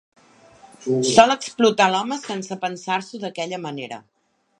Sol 1.09 1.33
explotar 1.33 1.87
l'home 1.95 2.17
sense 2.23 2.57
pensar-ho 2.65 3.21
d'aquella 3.25 3.61
manera. 3.67 4.01